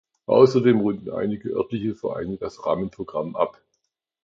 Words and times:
Außerdem 0.25 0.79
runden 0.79 1.11
einige 1.11 1.49
örtliche 1.49 1.93
Vereine 1.93 2.35
das 2.39 2.65
Rahmenprogramm 2.65 3.35
ab. 3.35 3.61